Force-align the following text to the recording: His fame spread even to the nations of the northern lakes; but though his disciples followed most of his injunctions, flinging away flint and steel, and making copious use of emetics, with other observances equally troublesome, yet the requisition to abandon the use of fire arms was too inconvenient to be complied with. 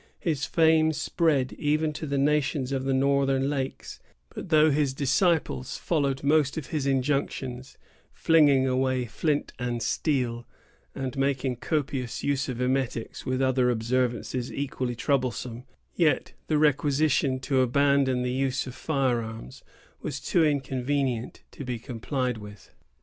His 0.19 0.47
fame 0.47 0.93
spread 0.93 1.53
even 1.59 1.93
to 1.93 2.07
the 2.07 2.17
nations 2.17 2.71
of 2.71 2.85
the 2.85 2.93
northern 2.95 3.51
lakes; 3.51 3.99
but 4.33 4.49
though 4.49 4.71
his 4.71 4.95
disciples 4.95 5.77
followed 5.77 6.23
most 6.23 6.57
of 6.57 6.65
his 6.69 6.87
injunctions, 6.87 7.77
flinging 8.11 8.65
away 8.65 9.05
flint 9.05 9.53
and 9.59 9.79
steel, 9.83 10.47
and 10.95 11.15
making 11.19 11.57
copious 11.57 12.23
use 12.23 12.49
of 12.49 12.59
emetics, 12.59 13.27
with 13.27 13.43
other 13.43 13.69
observances 13.69 14.51
equally 14.51 14.95
troublesome, 14.95 15.65
yet 15.93 16.33
the 16.47 16.57
requisition 16.57 17.39
to 17.41 17.61
abandon 17.61 18.23
the 18.23 18.31
use 18.33 18.65
of 18.65 18.73
fire 18.73 19.21
arms 19.21 19.61
was 20.01 20.19
too 20.19 20.43
inconvenient 20.43 21.43
to 21.51 21.63
be 21.63 21.77
complied 21.77 22.39
with. 22.39 22.71